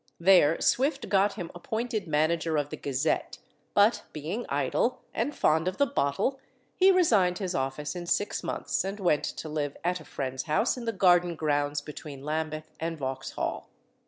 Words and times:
There 0.19 0.59
Swift 0.59 1.09
got 1.09 1.33
him 1.33 1.51
appointed 1.53 2.07
manager 2.07 2.57
of 2.57 2.69
the 2.71 2.75
Gazette; 2.75 3.37
but 3.75 4.01
being 4.13 4.47
idle, 4.49 5.01
and 5.13 5.35
fond 5.35 5.67
of 5.67 5.77
the 5.77 5.85
bottle, 5.85 6.39
he 6.75 6.89
resigned 6.89 7.37
his 7.37 7.53
office 7.53 7.95
in 7.95 8.07
six 8.07 8.41
months, 8.41 8.83
and 8.83 8.99
went 8.99 9.23
to 9.25 9.47
live 9.47 9.77
at 9.83 9.99
a 9.99 10.03
friend's 10.05 10.45
house 10.49 10.75
in 10.75 10.85
the 10.85 10.91
garden 10.91 11.35
grounds 11.35 11.81
between 11.81 12.23
Lambeth 12.25 12.71
and 12.79 12.97
Vauxhall. 12.97 13.69